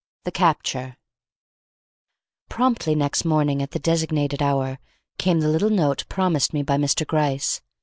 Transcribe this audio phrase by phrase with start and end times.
[0.23, 0.97] THE CAPTURE
[2.49, 4.79] Promptly next morning at the designated hour,
[5.19, 7.05] came the little note promised me by Mr.
[7.05, 7.61] Gryce.